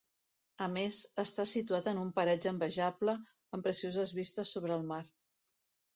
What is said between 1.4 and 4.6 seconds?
situat en un paratge envejable amb precioses vistes